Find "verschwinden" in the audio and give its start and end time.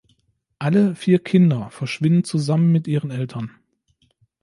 1.69-2.23